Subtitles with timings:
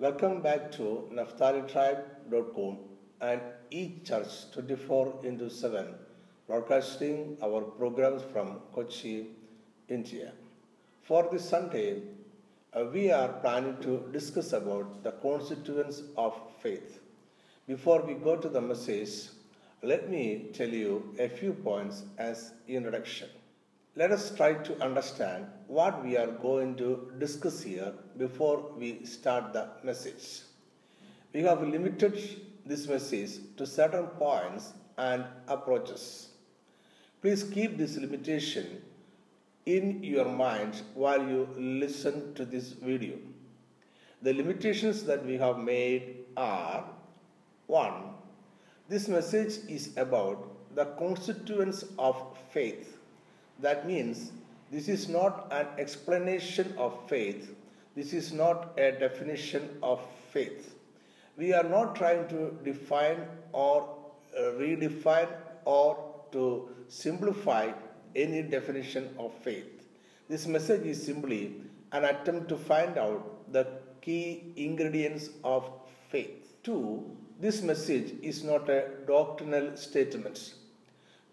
[0.00, 2.78] Welcome back to NaphtaliTribe.com
[3.20, 5.94] and each church 24 into 7,
[6.46, 9.26] broadcasting our programs from Kochi,
[9.90, 10.32] India.
[11.02, 12.00] For this Sunday,
[12.72, 17.00] uh, we are planning to discuss about the constituents of faith.
[17.66, 19.28] Before we go to the message,
[19.82, 23.28] let me tell you a few points as introduction.
[23.96, 29.52] Let us try to understand what we are going to discuss here before we start
[29.52, 30.42] the message.
[31.32, 32.16] We have limited
[32.64, 36.28] this message to certain points and approaches.
[37.20, 38.80] Please keep this limitation
[39.66, 43.16] in your mind while you listen to this video.
[44.22, 46.84] The limitations that we have made are
[47.66, 47.92] 1.
[48.88, 52.99] This message is about the constituents of faith
[53.60, 54.32] that means
[54.70, 57.54] this is not an explanation of faith.
[57.96, 60.00] This is not a definition of
[60.32, 60.74] faith.
[61.36, 63.96] We are not trying to define or
[64.36, 65.28] uh, redefine
[65.64, 65.98] or
[66.32, 67.72] to simplify
[68.14, 69.88] any definition of faith.
[70.28, 71.56] This message is simply
[71.92, 73.66] an attempt to find out the
[74.00, 75.68] key ingredients of
[76.08, 76.62] faith.
[76.62, 80.54] Two, this message is not a doctrinal statement.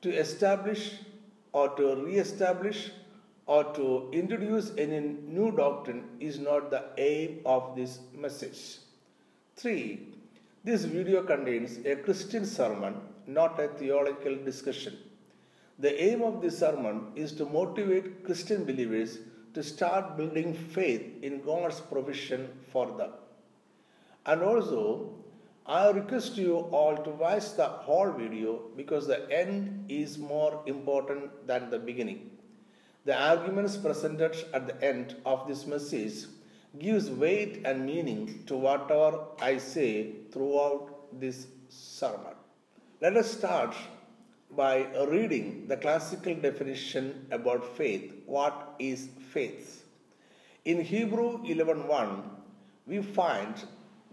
[0.02, 0.94] To establish
[1.53, 2.92] or to re-establish
[3.45, 8.80] or to introduce any new doctrine is not the aim of this message.
[9.56, 10.00] 3.
[10.64, 14.98] This video contains a Christian sermon, not a theological discussion.
[15.80, 19.20] The aim of this sermon is to motivate Christian believers
[19.53, 23.12] to start building faith in God's provision for them.
[24.25, 25.14] And also,
[25.69, 31.45] I request you all to watch the whole video because the end is more important
[31.45, 32.31] than the beginning.
[33.03, 36.27] The arguments presented at the end of this message
[36.79, 42.35] gives weight and meaning to whatever I say throughout this sermon.
[43.01, 43.75] Let us start
[44.55, 48.13] by reading the classical definition about faith.
[48.25, 49.83] What is faith?
[50.63, 52.23] In Hebrew 11:1
[52.85, 53.67] we find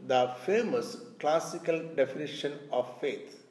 [0.06, 3.44] the famous classical definition of faith.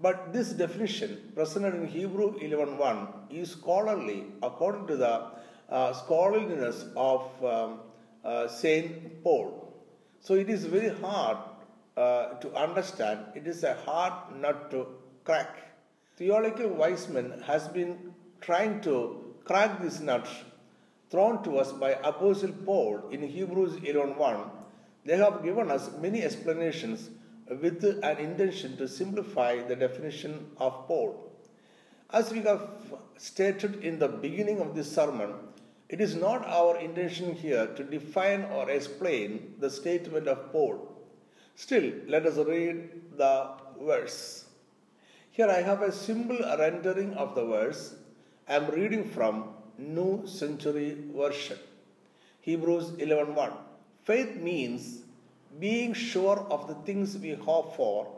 [0.00, 5.26] But this definition, presented in Hebrew 11.1, is scholarly according to the
[5.70, 7.80] uh, scholarliness of um,
[8.24, 9.72] uh, Saint Paul.
[10.20, 11.38] So it is very hard
[11.96, 13.20] uh, to understand.
[13.34, 14.86] It is a hard nut to
[15.24, 15.56] crack.
[16.16, 20.28] Theological Wiseman has been trying to crack this nut
[21.10, 24.50] thrown to us by Apostle Paul in Hebrews 11.1
[25.04, 27.10] they have given us many explanations
[27.48, 31.30] with an intention to simplify the definition of Paul.
[32.10, 32.68] As we have
[33.16, 35.34] stated in the beginning of this sermon,
[35.88, 40.90] it is not our intention here to define or explain the statement of Paul.
[41.56, 43.50] Still, let us read the
[43.80, 44.46] verse.
[45.30, 47.94] Here I have a simple rendering of the verse.
[48.48, 51.58] I am reading from New Century Version.
[52.40, 53.63] Hebrews 11:1.
[54.04, 55.02] Faith means
[55.58, 58.08] being sure of the things we hope for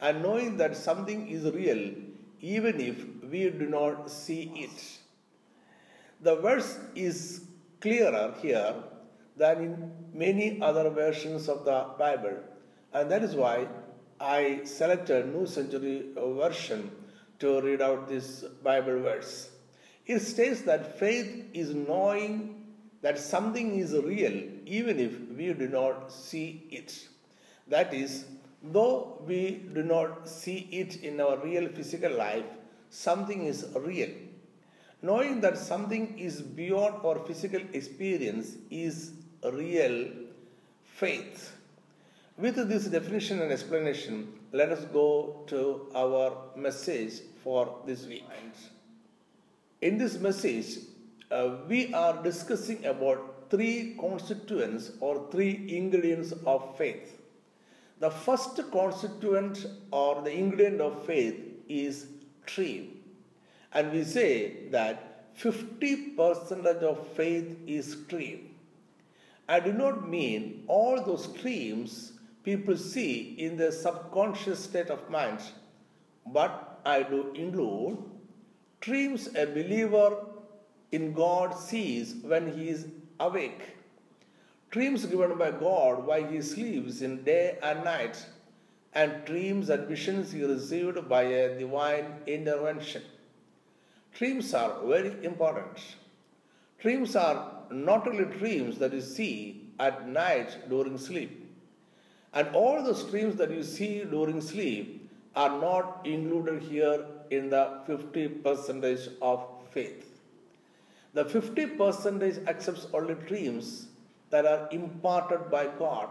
[0.00, 1.94] and knowing that something is real
[2.40, 4.98] even if we do not see it.
[6.22, 7.44] The verse is
[7.80, 8.74] clearer here
[9.36, 12.36] than in many other versions of the Bible,
[12.92, 13.68] and that is why
[14.20, 16.90] I selected New Century Version
[17.38, 19.50] to read out this Bible verse.
[20.06, 22.59] It states that faith is knowing
[23.02, 27.08] that something is real even if we do not see it.
[27.68, 28.24] That is,
[28.62, 32.44] though we do not see it in our real physical life,
[32.90, 34.10] something is real.
[35.02, 39.12] Knowing that something is beyond our physical experience is
[39.44, 40.08] real
[40.84, 41.56] faith.
[42.36, 48.24] With this definition and explanation, let us go to our message for this week.
[49.80, 50.78] In this message,
[51.30, 57.18] uh, we are discussing about three constituents or three ingredients of faith.
[57.98, 61.38] The first constituent or the ingredient of faith
[61.68, 62.06] is
[62.46, 63.00] dream.
[63.72, 68.54] And we say that 50% of faith is dream.
[69.48, 72.12] I do not mean all those dreams
[72.44, 75.40] people see in their subconscious state of mind,
[76.26, 77.98] but I do include
[78.80, 80.16] dreams a believer
[80.92, 82.86] in God sees when he is
[83.18, 83.76] awake.
[84.70, 88.24] Dreams given by God while he sleeps in day and night,
[88.92, 93.02] and dreams and visions he received by a divine intervention.
[94.14, 95.78] Dreams are very important.
[96.80, 101.46] Dreams are not only dreams that you see at night during sleep.
[102.32, 107.80] And all the dreams that you see during sleep are not included here in the
[107.86, 110.09] 50 percentage of faith.
[111.12, 113.88] The 50 percentage accepts only dreams
[114.30, 116.08] that are imparted by God.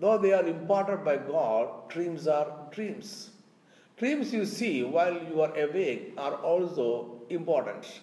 [0.00, 3.30] Though they are imparted by God, dreams are dreams.
[3.96, 8.00] Dreams you see while you are awake are also important.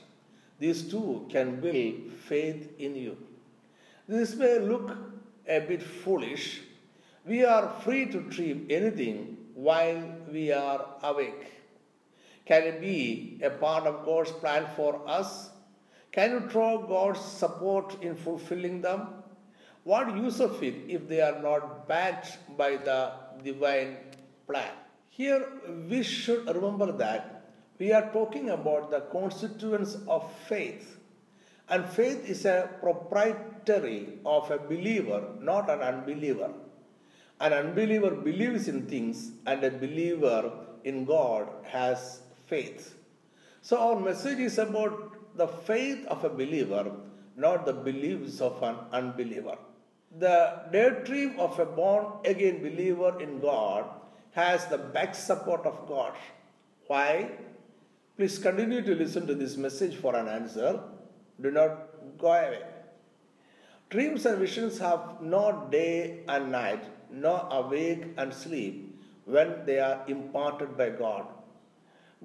[0.60, 3.18] These two can build faith in you.
[4.08, 4.96] This may look
[5.48, 6.62] a bit foolish.
[7.26, 10.02] We are free to dream anything while
[10.32, 11.52] we are awake.
[12.46, 15.50] Can it be a part of God's plan for us?
[16.16, 19.08] Can you draw God's support in fulfilling them?
[19.84, 23.12] What use of it if they are not backed by the
[23.44, 23.98] divine
[24.48, 24.72] plan?
[25.10, 25.46] Here
[25.90, 30.98] we should remember that we are talking about the constituents of faith.
[31.68, 36.52] And faith is a proprietary of a believer, not an unbeliever.
[37.42, 40.52] An unbeliever believes in things, and a believer
[40.86, 42.96] in God has faith.
[43.62, 46.92] So, our message is about the faith of a believer,
[47.36, 49.58] not the beliefs of an unbeliever.
[50.18, 53.86] The daydream of a born again believer in God
[54.32, 56.14] has the back support of God.
[56.88, 57.32] Why?
[58.18, 60.80] Please continue to listen to this message for an answer.
[61.42, 62.62] Do not go away.
[63.90, 70.04] Dreams and visions have no day and night, no awake and sleep when they are
[70.08, 71.28] imparted by God.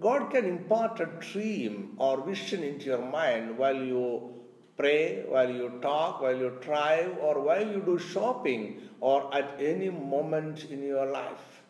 [0.00, 4.32] God can impart a dream or vision into your mind while you
[4.76, 9.90] pray, while you talk, while you drive, or while you do shopping, or at any
[9.90, 11.62] moment in your life.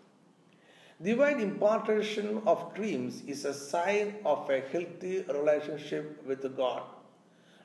[1.03, 6.83] Divine impartation of dreams is a sign of a healthy relationship with God.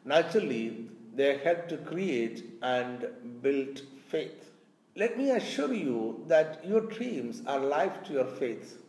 [0.05, 3.05] Naturally, they help to create and
[3.41, 4.51] build faith.
[4.95, 8.81] Let me assure you that your dreams are life to your faith.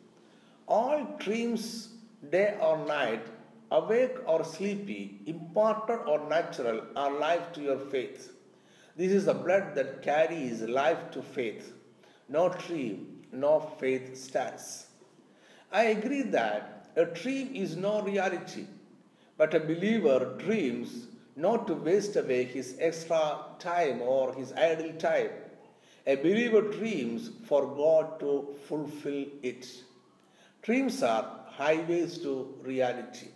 [0.68, 1.90] All dreams,
[2.30, 3.24] day or night,
[3.70, 8.32] awake or sleepy, imparted or natural, are life to your faith.
[8.96, 11.72] This is the blood that carries life to faith.
[12.28, 14.86] No dream, no faith stands.
[15.70, 18.66] I agree that a dream is no reality,
[19.36, 25.30] but a believer dreams not to waste away his extra time or his idle time.
[26.06, 29.68] A believer dreams for God to fulfill it.
[30.66, 33.28] Dreams are highways to reality.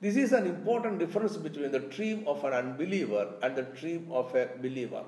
[0.00, 4.32] This is an important difference between the dream of an unbeliever and the dream of
[4.36, 5.02] a believer.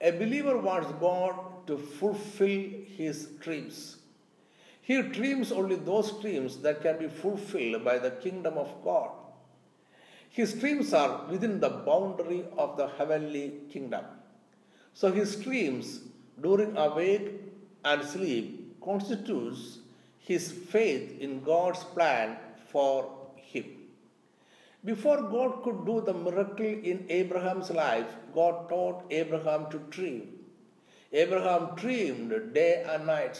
[0.00, 3.98] A believer wants God to fulfill his dreams.
[4.80, 9.10] He dreams only those dreams that can be fulfilled by the kingdom of God.
[10.30, 14.06] His dreams are within the boundary of the heavenly kingdom.
[14.94, 16.00] So his dreams
[16.40, 17.42] during awake
[17.84, 19.80] and sleep constitutes
[20.26, 22.36] his faith in God's plan
[22.72, 23.66] for him.
[24.84, 30.40] Before God could do the miracle in Abraham's life, God taught Abraham to dream.
[31.12, 33.38] Abraham dreamed day and night.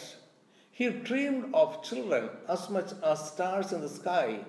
[0.71, 4.39] He dreamed of children as much as stars in the sky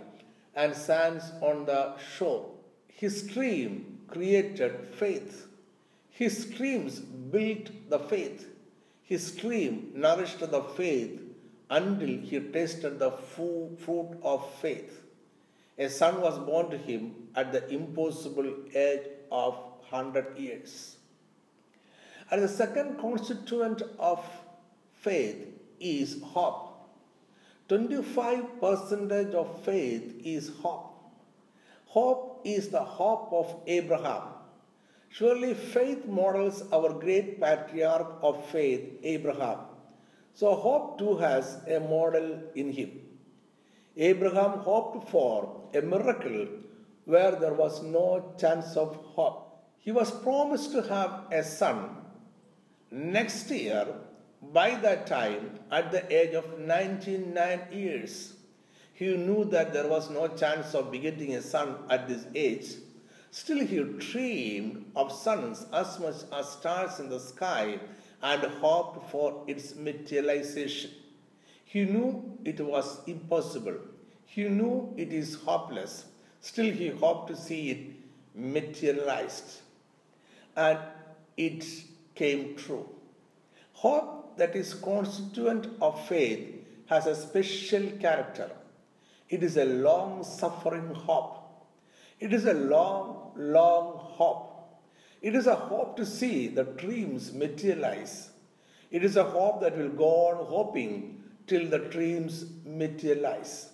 [0.54, 2.50] and sands on the shore.
[2.86, 5.48] His dream created faith.
[6.08, 8.46] His dreams built the faith.
[9.02, 11.20] His dream nourished the faith
[11.70, 15.02] until he tasted the fruit of faith.
[15.78, 19.54] A son was born to him at the impossible age of
[19.90, 20.96] 100 years.
[22.30, 24.24] And the second constituent of
[24.92, 25.46] faith
[25.78, 26.64] is hope.
[27.68, 30.94] 25% of faith is hope.
[31.86, 34.22] Hope is the hope of Abraham.
[35.10, 39.58] Surely faith models our great patriarch of faith, Abraham.
[40.34, 42.92] So hope too has a model in him.
[43.96, 46.46] Abraham hoped for a miracle
[47.04, 49.44] where there was no chance of hope.
[49.78, 51.96] He was promised to have a son
[52.90, 53.86] next year
[54.52, 58.34] by that time at the age of 99 years.
[58.92, 62.66] He knew that there was no chance of begetting a son at this age.
[63.30, 67.78] Still, he dreamed of sons as much as stars in the sky
[68.22, 70.90] and hoped for its materialization.
[71.64, 73.76] He knew it was impossible.
[74.26, 76.06] He knew it is hopeless.
[76.40, 77.78] Still, he hoped to see it
[78.34, 79.60] materialized.
[80.56, 80.78] And
[81.36, 81.64] it
[82.14, 82.88] came true.
[83.72, 86.54] Hope that is constituent of faith
[86.86, 88.50] has a special character.
[89.28, 91.66] It is a long suffering hope.
[92.18, 94.47] It is a long, long hope.
[95.20, 98.30] It is a hope to see the dreams materialize.
[98.90, 103.70] It is a hope that will go on hoping till the dreams materialize.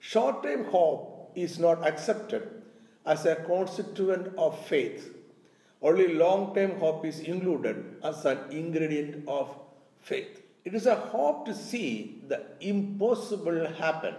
[0.00, 2.48] Short term hope is not accepted
[3.06, 5.14] as a constituent of faith.
[5.80, 9.54] Only long term hope is included as an ingredient of
[10.00, 10.42] faith.
[10.64, 14.14] It is a hope to see the impossible happen.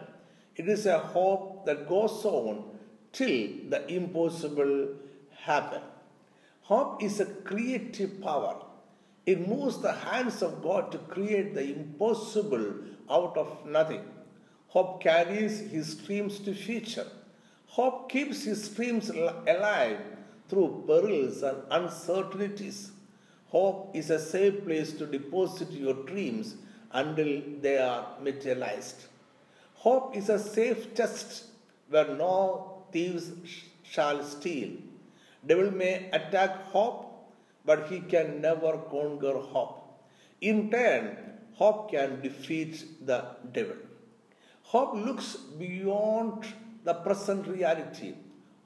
[0.56, 2.64] It is a hope that goes on
[3.12, 4.90] till the impossible
[5.36, 5.82] happen.
[6.72, 8.56] Hope is a creative power.
[9.26, 12.76] It moves the hands of God to create the impossible
[13.10, 14.06] out of nothing.
[14.70, 17.08] Hope carries his dreams to future.
[17.66, 19.98] Hope keeps his dreams alive
[20.48, 22.94] through perils and uncertainties.
[23.48, 26.56] Hope is a safe place to deposit your dreams
[26.94, 29.08] until they are materialized.
[29.74, 31.48] Hope is a safe chest
[31.90, 33.30] where no thieves
[33.84, 34.72] shall steal.
[35.46, 37.34] Devil may attack hope,
[37.66, 40.04] but he can never conquer hope.
[40.40, 41.18] In turn,
[41.54, 43.78] hope can defeat the devil.
[44.64, 46.46] Hope looks beyond
[46.84, 48.14] the present reality.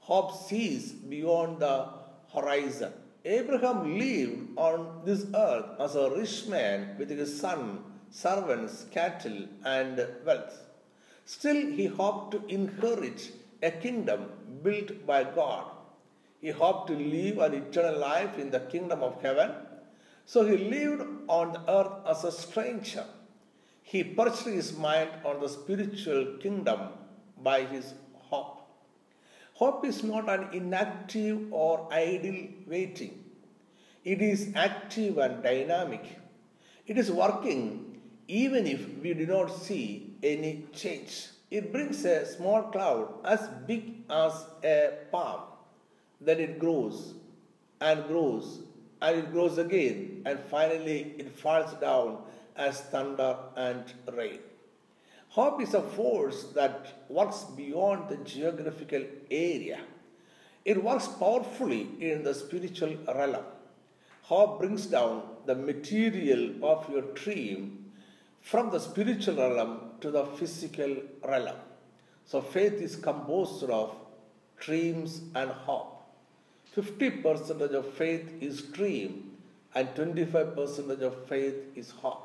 [0.00, 1.88] Hope sees beyond the
[2.32, 2.92] horizon.
[3.24, 10.06] Abraham lived on this earth as a rich man with his son, servants, cattle, and
[10.24, 10.60] wealth.
[11.24, 14.26] Still, he hoped to inherit a kingdom
[14.62, 15.75] built by God
[16.40, 19.52] he hoped to live an eternal life in the kingdom of heaven.
[20.26, 23.04] So he lived on the earth as a stranger.
[23.82, 26.80] He perched his mind on the spiritual kingdom
[27.42, 28.62] by his hope.
[29.54, 33.24] Hope is not an inactive or idle waiting.
[34.04, 36.04] It is active and dynamic.
[36.86, 41.28] It is working even if we do not see any change.
[41.50, 44.32] It brings a small cloud as big as
[44.64, 45.42] a palm
[46.20, 47.14] then it grows
[47.80, 48.60] and grows
[49.02, 52.18] and it grows again and finally it falls down
[52.56, 54.38] as thunder and rain.
[55.28, 59.80] Hope is a force that works beyond the geographical area.
[60.64, 63.44] It works powerfully in the spiritual realm.
[64.22, 67.92] Hope brings down the material of your dream
[68.40, 71.56] from the spiritual realm to the physical realm.
[72.24, 73.94] So faith is composed of
[74.58, 75.95] dreams and hope.
[76.76, 79.32] 50% of faith is dream
[79.74, 82.22] and 25% of faith is hope.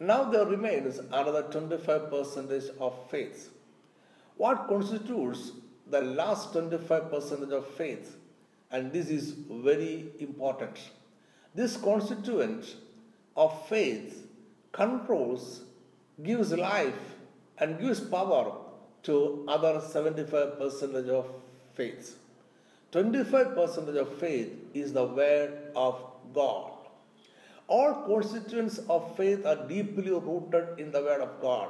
[0.00, 3.50] Now there remains another 25% of faith.
[4.36, 5.52] What constitutes
[5.88, 8.16] the last 25% of faith?
[8.70, 10.78] And this is very important.
[11.54, 12.76] This constituent
[13.36, 14.26] of faith
[14.72, 15.62] controls,
[16.22, 17.16] gives life,
[17.58, 18.52] and gives power
[19.04, 21.26] to other 75% of
[21.74, 22.16] faith.
[22.92, 26.02] 25% of faith is the Word of
[26.32, 26.72] God.
[27.66, 31.68] All constituents of faith are deeply rooted in the Word of God.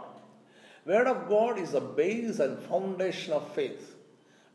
[0.86, 3.96] Word of God is the base and foundation of faith.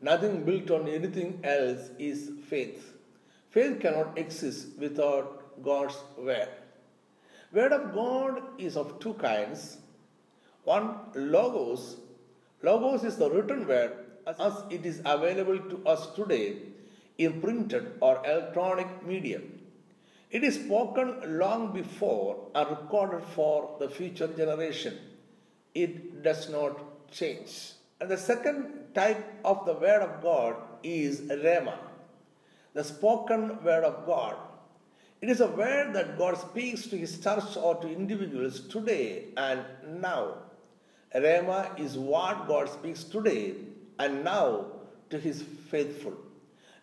[0.00, 2.94] Nothing built on anything else is faith.
[3.50, 6.48] Faith cannot exist without God's Word.
[7.52, 9.76] Word of God is of two kinds.
[10.64, 11.96] One, Logos.
[12.62, 13.92] Logos is the written word
[14.26, 16.56] as it is available to us today
[17.18, 19.60] in printed or electronic medium.
[20.30, 24.98] It is spoken long before and recorded for the future generation.
[25.74, 27.72] It does not change.
[28.00, 31.78] And the second type of the Word of God is Rhema,
[32.72, 34.36] the spoken Word of God.
[35.20, 39.60] It is a word that God speaks to His church or to individuals today and
[40.00, 40.38] now.
[41.14, 43.54] Rhema is what God speaks today
[43.98, 44.66] and now
[45.10, 46.14] to his faithful.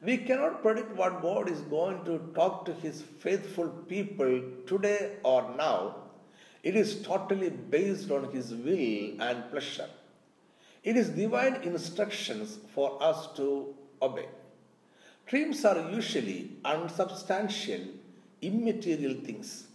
[0.02, 5.54] We cannot predict what God is going to talk to his faithful people today or
[5.58, 5.96] now.
[6.64, 9.90] It is totally based on his will and pleasure.
[10.84, 14.28] It is divine instructions for us to obey.
[15.28, 17.82] Dreams are usually unsubstantial,
[18.42, 19.68] immaterial things.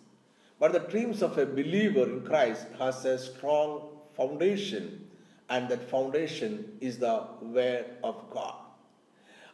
[0.58, 5.05] But the dreams of a believer in Christ has a strong foundation
[5.48, 8.54] and that foundation is the Word of God.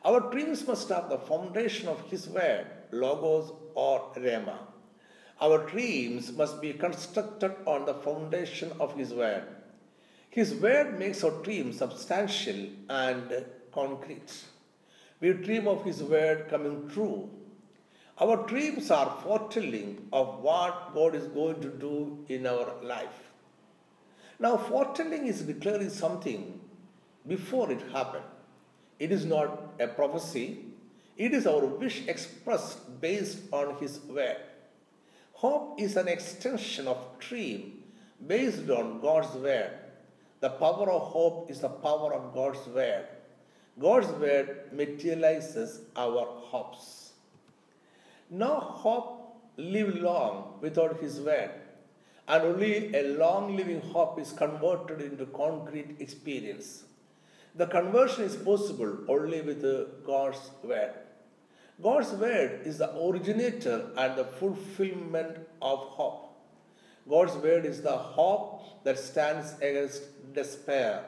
[0.05, 4.59] Our dreams must have the foundation of His Word, Logos or Rhema.
[5.41, 9.45] Our dreams must be constructed on the foundation of His Word.
[10.31, 14.45] His Word makes our dreams substantial and concrete.
[15.21, 17.29] We dream of His Word coming true.
[18.19, 23.32] Our dreams are foretelling of what God is going to do in our life.
[24.43, 26.61] Now, foretelling is declaring something
[27.29, 28.25] before it happened.
[28.99, 30.65] It is not a prophecy,
[31.17, 34.39] it is our wish expressed based on His word.
[35.35, 37.85] Hope is an extension of dream
[38.27, 39.71] based on God's word.
[40.41, 43.07] The power of hope is the power of God's word.
[43.79, 47.13] God's word materializes our hopes.
[48.29, 51.51] No hope live long without his word,
[52.29, 56.85] and only a long living hope is converted into concrete experience.
[57.55, 59.63] The conversion is possible only with
[60.07, 60.95] God's word.
[61.83, 66.29] God's word is the originator and the fulfillment of hope.
[67.09, 70.03] God's word is the hope that stands against
[70.33, 71.05] despair.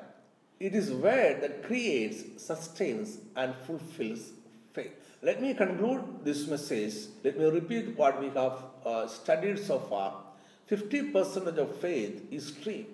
[0.59, 4.33] It is word that creates, sustains, and fulfills
[4.73, 4.92] faith.
[5.23, 6.94] Let me conclude this message.
[7.23, 10.23] Let me repeat what we have uh, studied so far.
[10.71, 12.87] 50% of faith is dream.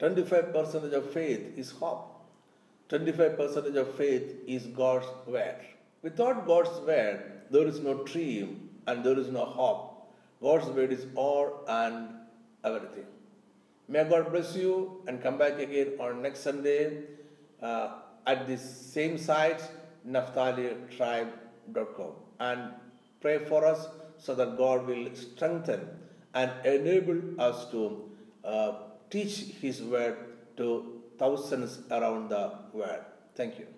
[0.00, 2.12] 25% of faith is hope.
[2.90, 5.56] 25% of faith is God's word.
[6.02, 10.06] Without God's word, there is no dream and there is no hope.
[10.40, 12.08] God's word is all and
[12.64, 13.06] everything.
[13.88, 17.04] May God bless you and come back again on next Sunday
[17.62, 17.94] uh,
[18.26, 19.62] at this same site,
[20.08, 22.12] naphtalitribe.com.
[22.38, 22.70] And
[23.20, 23.88] pray for us
[24.18, 25.88] so that God will strengthen
[26.40, 27.82] and enable us to
[28.44, 28.72] uh,
[29.10, 30.16] teach His word
[30.58, 30.66] to
[31.18, 33.04] thousands around the world.
[33.34, 33.75] Thank you.